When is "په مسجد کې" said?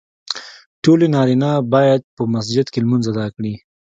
2.15-2.79